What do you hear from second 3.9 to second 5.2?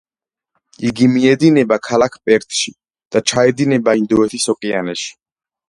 ინდოეთის ოკეანეში.